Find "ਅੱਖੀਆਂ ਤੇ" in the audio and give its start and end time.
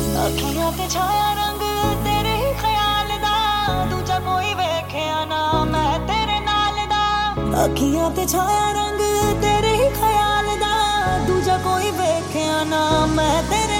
0.00-0.88, 7.64-8.26